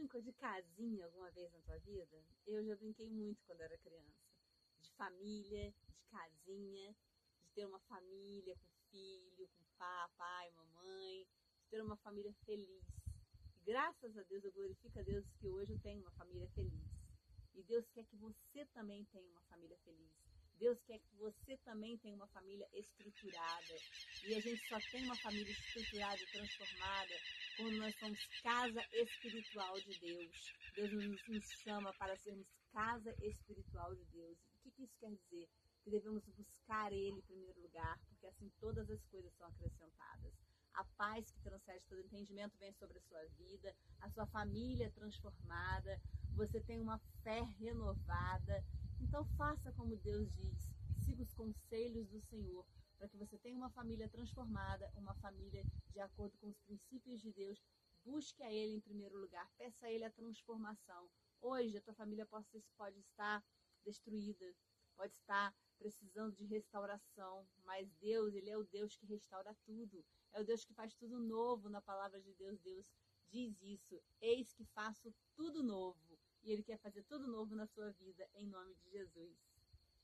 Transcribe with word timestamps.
brincou 0.00 0.22
de 0.22 0.32
casinha 0.32 1.04
alguma 1.04 1.30
vez 1.30 1.52
na 1.52 1.60
tua 1.60 1.78
vida? 1.80 2.24
Eu 2.46 2.64
já 2.64 2.74
brinquei 2.74 3.10
muito 3.10 3.44
quando 3.44 3.60
era 3.60 3.76
criança. 3.76 4.16
De 4.80 4.90
família, 4.92 5.74
de 5.92 6.02
casinha, 6.04 6.96
de 7.38 7.48
ter 7.54 7.66
uma 7.66 7.78
família 7.80 8.56
com 8.56 8.70
filho, 8.90 9.46
com 9.48 9.62
papai, 9.76 10.50
mamãe, 10.52 11.26
de 11.58 11.68
ter 11.68 11.82
uma 11.82 11.96
família 11.98 12.32
feliz. 12.46 12.82
Graças 13.62 14.16
a 14.16 14.22
Deus, 14.22 14.42
eu 14.42 14.52
glorifico 14.52 14.98
a 14.98 15.02
Deus 15.02 15.26
que 15.38 15.46
hoje 15.46 15.74
eu 15.74 15.80
tenho 15.80 16.00
uma 16.00 16.12
família 16.12 16.48
feliz. 16.54 16.88
E 17.54 17.62
Deus 17.64 17.86
quer 17.90 18.04
que 18.04 18.16
você 18.16 18.64
também 18.72 19.04
tenha 19.12 19.30
uma 19.30 19.42
família 19.42 19.76
feliz. 19.84 20.10
Deus 20.56 20.80
quer 20.86 20.98
que 20.98 21.14
você 21.16 21.58
também 21.58 21.98
tenha 21.98 22.16
uma 22.16 22.28
família 22.28 22.66
estruturada. 22.72 23.74
E 24.26 24.34
a 24.34 24.40
gente 24.40 24.66
só 24.66 24.78
tem 24.90 25.04
uma 25.04 25.16
família 25.16 25.52
estruturada 25.52 26.22
e 26.22 26.26
transformada 26.26 27.14
quando 27.56 27.76
nós 27.78 27.94
somos 27.98 28.18
casa 28.42 28.82
espiritual 28.92 29.74
de 29.80 29.98
Deus. 29.98 30.52
Deus 30.74 30.92
nos, 30.92 31.28
nos 31.28 31.44
chama 31.62 31.92
para 31.94 32.16
sermos 32.16 32.46
casa 32.72 33.14
espiritual 33.22 33.94
de 33.94 34.04
Deus. 34.06 34.38
O 34.38 34.62
que, 34.62 34.70
que 34.70 34.82
isso 34.84 34.96
quer 34.98 35.10
dizer? 35.10 35.48
Que 35.82 35.90
devemos 35.90 36.24
buscar 36.36 36.92
Ele 36.92 37.18
em 37.18 37.22
primeiro 37.22 37.60
lugar, 37.60 37.98
porque 38.08 38.26
assim 38.26 38.50
todas 38.60 38.88
as 38.90 39.04
coisas 39.06 39.32
são 39.36 39.46
acrescentadas. 39.46 40.34
A 40.74 40.84
paz 40.96 41.30
que 41.32 41.40
transcende 41.40 41.84
todo 41.86 42.00
entendimento 42.00 42.56
vem 42.58 42.72
sobre 42.74 42.98
a 42.98 43.02
sua 43.02 43.24
vida, 43.36 43.74
a 44.00 44.10
sua 44.10 44.26
família 44.26 44.90
transformada, 44.92 46.00
você 46.36 46.60
tem 46.60 46.80
uma 46.80 46.98
fé 47.22 47.40
renovada 47.58 48.64
então 49.00 49.24
faça 49.36 49.72
como 49.72 49.96
Deus 49.96 50.30
diz, 50.34 50.70
siga 51.04 51.22
os 51.22 51.32
conselhos 51.32 52.06
do 52.08 52.20
Senhor, 52.20 52.64
para 52.98 53.08
que 53.08 53.16
você 53.16 53.38
tenha 53.38 53.56
uma 53.56 53.70
família 53.70 54.08
transformada, 54.08 54.90
uma 54.94 55.14
família 55.14 55.29
de 56.00 56.04
acordo 56.04 56.34
com 56.38 56.48
os 56.48 56.58
princípios 56.60 57.20
de 57.20 57.30
Deus. 57.30 57.62
Busque 58.02 58.42
a 58.42 58.50
Ele 58.50 58.76
em 58.76 58.80
primeiro 58.80 59.18
lugar, 59.18 59.46
peça 59.58 59.84
a 59.84 59.92
Ele 59.92 60.02
a 60.04 60.10
transformação. 60.10 61.10
Hoje 61.42 61.76
a 61.76 61.82
tua 61.82 61.92
família 61.92 62.24
pode, 62.24 62.48
estar 62.98 63.44
destruída, 63.84 64.46
pode 64.96 65.12
estar 65.12 65.54
precisando 65.78 66.34
de 66.34 66.46
restauração, 66.46 67.46
mas 67.64 67.92
Deus, 68.00 68.32
Ele 68.32 68.48
é 68.48 68.56
o 68.56 68.64
Deus 68.64 68.96
que 68.96 69.04
restaura 69.04 69.54
tudo, 69.66 70.02
é 70.32 70.40
o 70.40 70.44
Deus 70.44 70.64
que 70.64 70.72
faz 70.72 70.94
tudo 70.94 71.20
novo 71.20 71.68
na 71.68 71.82
palavra 71.82 72.18
de 72.18 72.32
Deus. 72.32 72.58
Deus 72.60 72.90
diz 73.30 73.60
isso: 73.60 74.02
Eis 74.22 74.54
que 74.54 74.64
faço 74.64 75.14
tudo 75.36 75.62
novo 75.62 76.18
e 76.42 76.50
Ele 76.50 76.62
quer 76.62 76.78
fazer 76.78 77.02
tudo 77.02 77.26
novo 77.26 77.54
na 77.54 77.66
sua 77.66 77.90
vida, 77.92 78.26
em 78.32 78.46
nome 78.46 78.74
de 78.76 78.88
Jesus. 78.88 79.36